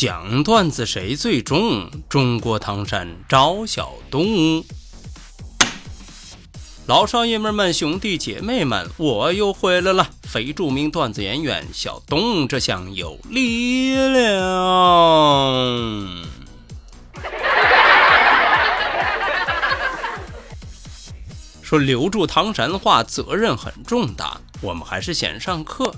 [0.00, 1.90] 讲段子谁最重？
[2.08, 4.64] 中国唐山赵小东。
[6.86, 10.06] 老少爷们们、兄弟姐妹们，我又回来了！
[10.22, 14.22] 非著名段子演员小东，这厢有力量。
[21.60, 25.92] 说留住唐山话责任很重大，我们还是先上课。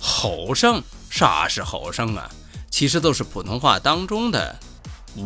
[0.00, 2.28] 吼声，啥是吼声啊？
[2.70, 4.58] 其实都是普通话当中的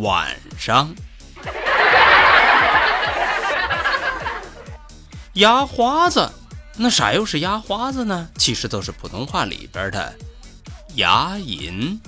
[0.00, 0.92] 晚上。
[5.34, 6.32] 牙花子，
[6.76, 8.28] 那啥又是牙花子呢？
[8.36, 10.14] 其实都是普通话里边的
[10.94, 11.98] 牙龈。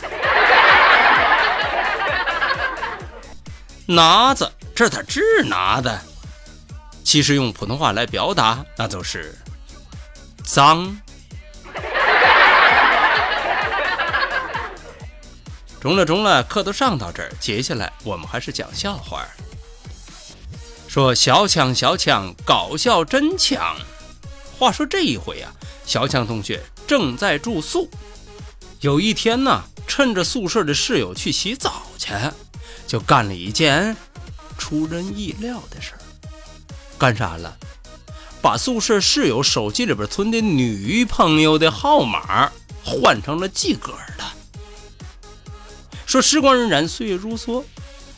[3.86, 6.00] 拿子，这他治拿的，
[7.02, 9.36] 其实用普通话来表达，那就是
[10.44, 10.96] 脏。
[15.80, 19.26] 中了中了，课都上到这儿，接下来我们还是讲笑话。
[20.86, 23.76] 说小强小强搞笑真强。
[24.58, 25.50] 话说这一回啊，
[25.86, 27.88] 小强同学正在住宿，
[28.80, 32.12] 有一天呢，趁着宿舍的室友去洗澡去，
[32.86, 33.96] 就干了一件
[34.58, 36.00] 出人意料的事儿。
[36.98, 37.56] 干啥了？
[38.42, 42.52] 把宿舍室友手机里边存的女朋友的号码
[42.84, 44.24] 换成了自个儿的。
[46.10, 47.62] 说时光荏苒，岁月如梭，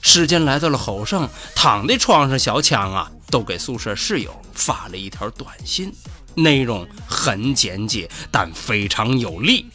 [0.00, 5.92] 时间来到了后晌，躺在床上，小强啊，都给宿舍室友发了一条短信，
[6.34, 9.66] 内容很简洁，但非常有力。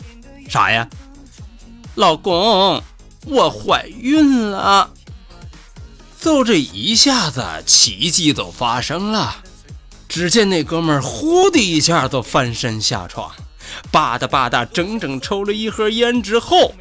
[0.50, 0.90] 啥呀？
[1.94, 2.82] 老公，
[3.28, 4.90] 我怀孕了！
[6.20, 9.44] 就这一下子，奇迹都发生了。
[10.10, 13.32] 只见那哥们儿呼的一下就翻身下床，
[13.92, 16.74] 吧嗒吧嗒，整整抽了一盒烟之后。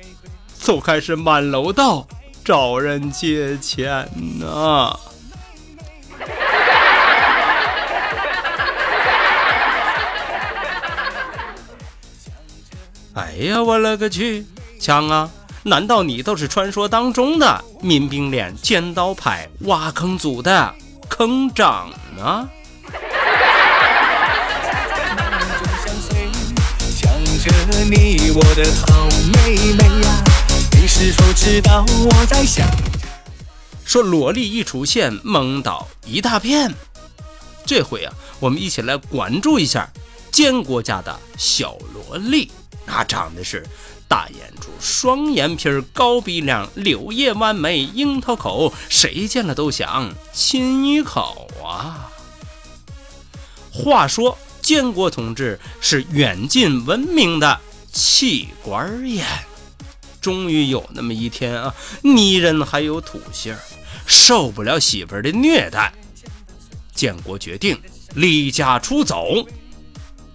[0.66, 2.04] 就开始满楼道
[2.44, 4.08] 找人借钱
[4.40, 4.92] 呢。
[13.14, 14.44] 哎呀，我勒个去！
[14.80, 15.30] 强啊，
[15.62, 20.74] 难道你都是传说当中的民兵连尖刀派挖坑组的
[21.08, 21.88] 坑长
[22.18, 22.48] 呢？
[27.88, 29.06] 你我的好
[29.44, 29.84] 妹妹
[31.48, 32.66] 知道我在想？
[33.84, 36.74] 说萝莉一出现，懵倒一大片。
[37.64, 39.88] 这回啊，我们一起来关注一下
[40.32, 42.50] 建国家的小萝莉。
[42.84, 43.64] 那长得是
[44.08, 52.10] 大眼珠、双眼皮、高鼻梁、柳叶弯眉、樱桃口，谁见了都想亲一口啊。
[53.70, 57.60] 话说，建国同志是远近闻名的
[57.92, 59.24] 气管炎。
[60.26, 61.72] 终于有那么一天啊，
[62.02, 63.56] 泥人还有土性
[64.06, 65.92] 受不了媳妇儿的虐待，
[66.92, 67.80] 建国决定
[68.16, 69.46] 离家出走。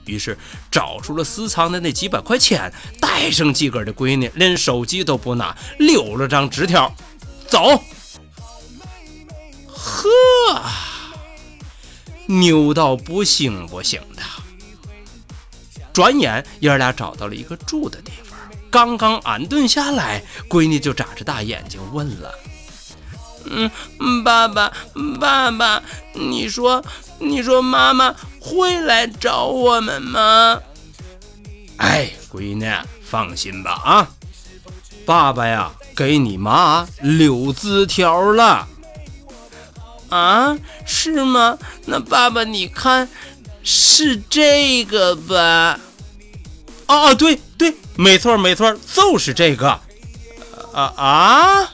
[0.06, 0.38] 于是
[0.72, 2.72] 找出了私藏的那几百块钱，
[3.02, 6.96] 带上自个儿的闺女，连手机都不拿，留了张纸条，
[7.50, 7.84] 走。
[9.68, 10.10] 呵，
[12.28, 14.24] 牛到不行不行的。
[15.92, 18.31] 转眼爷俩找到了一个住的地方。
[18.72, 22.34] 刚刚安顿下来，闺女就眨着大眼睛问了
[23.46, 23.70] ：“嗯，
[24.24, 24.72] 爸爸，
[25.20, 25.84] 爸爸，
[26.14, 26.84] 你说，
[27.20, 30.62] 你说妈妈会来找我们吗？”
[31.78, 32.72] 哎，闺女，
[33.04, 34.10] 放心吧，啊，
[35.06, 38.68] 爸爸呀，给你妈留字条了。
[40.10, 41.58] 啊，是吗？
[41.86, 43.10] 那爸爸，你看，
[43.64, 45.80] 是这个吧？
[46.86, 49.70] 啊，对对，没错没错，就是这个，
[50.74, 51.72] 啊啊！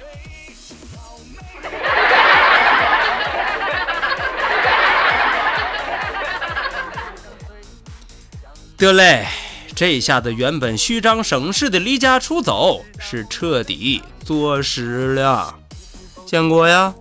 [8.75, 9.25] 得嘞，
[9.73, 15.55] 这下子原本虚张声势的离家出走是彻底坐实了。
[16.25, 16.93] 建国呀，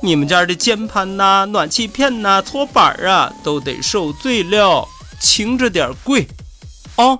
[0.00, 4.88] 你们家的键盘呐、暖气片呐、搓板啊，都得受罪了，
[5.20, 6.26] 轻着点跪，
[6.96, 7.18] 哦。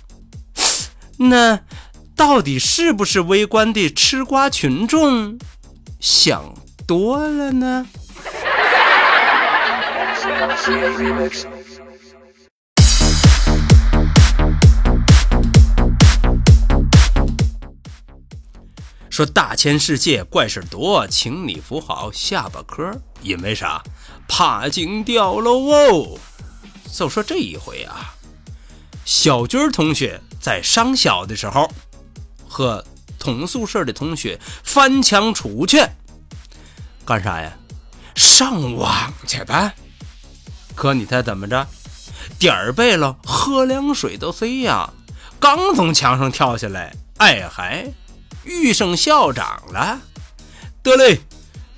[1.19, 1.61] 那……
[2.17, 5.39] 到底是不是围观的吃瓜群众
[6.01, 6.53] 想
[6.85, 7.87] 多了呢？
[19.09, 23.81] 说大千世界怪事多，请你扶好下巴颏因为啥？
[24.27, 26.19] 怕惊掉了哦。
[26.93, 28.15] 就说这一回啊，
[29.05, 31.71] 小军同学在上小的时候。
[32.51, 32.83] 和
[33.19, 35.85] 同宿舍的同学翻墙出去，
[37.05, 37.53] 干啥呀？
[38.17, 39.75] 上网去呗。
[40.75, 41.67] 可你猜怎么着？
[42.39, 44.91] 点儿背了，喝凉水都塞呀！
[45.39, 47.93] 刚从墙上跳下来，哎嗨，
[48.45, 50.01] 遇上校长了。
[50.83, 51.21] 得嘞，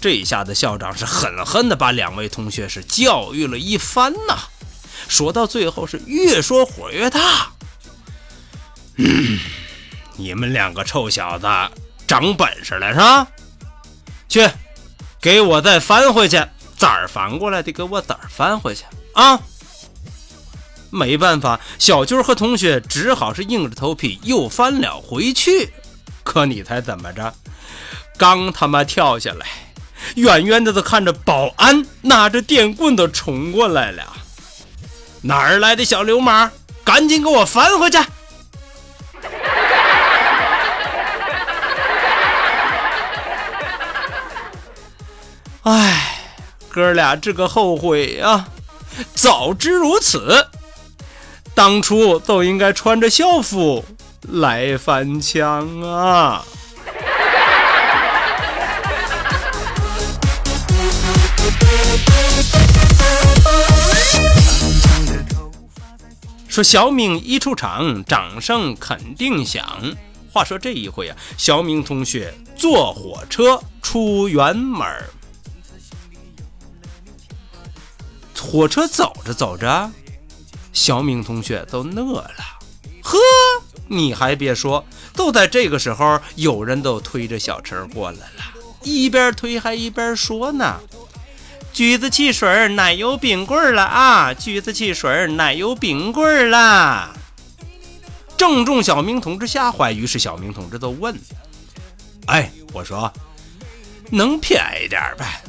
[0.01, 4.39] 这下子校长是狠狠的把两位同学是教育了一番呐。
[5.11, 7.51] 说到最后是越说火越大。
[8.97, 9.39] 嗯。
[10.17, 11.47] 你们两个臭小子
[12.07, 13.27] 长本事了是吧？
[14.29, 14.47] 去，
[15.19, 16.37] 给我再翻回去，
[16.77, 18.85] 咋儿反过来的，给我咋儿翻回去
[19.15, 19.41] 啊！
[20.91, 25.73] 没办法，小军和同学只好是硬着头皮又翻了回去。
[26.23, 27.33] 可你猜怎么着？
[28.19, 29.47] 刚他妈跳下来，
[30.17, 34.19] 远远的就看着保安拿着电棍都冲过来了。
[35.23, 36.51] 哪儿来的小流氓？
[36.83, 37.99] 赶紧给我翻回去！
[45.63, 46.17] 唉，
[46.71, 48.47] 哥俩这个后悔呀！
[49.15, 50.49] 早知如此，
[51.55, 53.85] 当初都应该穿着校服
[54.23, 56.45] 来翻墙啊！
[66.51, 69.81] 说小明一出场，掌声肯定响。
[70.33, 74.85] 话说这一回啊，小明同学坐火车出远门
[78.37, 79.93] 火车走着走着，
[80.73, 82.59] 小明同学都乐了。
[83.03, 83.17] 呵，
[83.87, 88.43] 你还别说，都在这个时候，有人都推着小车过来了，
[88.83, 90.81] 一边推还一边说呢
[91.73, 94.35] ：“橘子汽水、奶油冰棍了啊！
[94.35, 97.15] 橘子汽水、奶油冰棍了。”
[98.37, 101.19] 正中小明同志下怀，于是小明同志就问
[102.27, 103.13] ：“哎，我说，
[104.11, 105.43] 能便宜点呗？”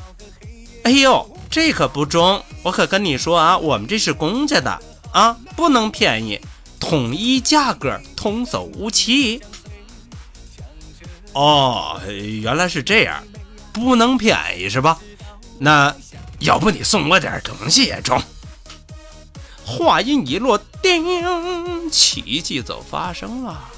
[0.83, 1.37] 哎呦！
[1.49, 4.79] 这可不中，我可跟你说啊，我们这是公家的
[5.11, 6.39] 啊，不能便宜，
[6.79, 9.41] 统一价格，童叟无欺。
[11.33, 13.21] 哦，原来是这样，
[13.73, 14.97] 不能便宜是吧？
[15.63, 15.95] 那
[16.39, 18.19] 要不你送我点东西也中。
[19.63, 23.69] 话音一落，叮，奇迹就发生了。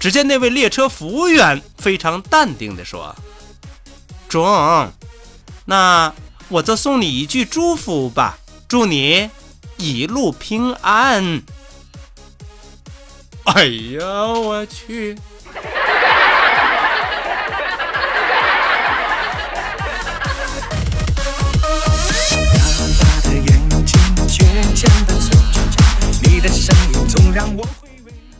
[0.00, 3.14] 只见那位列车服务员非常淡定地说
[4.28, 4.92] ：“中，
[5.64, 6.12] 那。”
[6.48, 9.28] 我就送你一句祝福吧，祝你
[9.78, 11.42] 一路平安。
[13.46, 15.18] 哎呀，我去！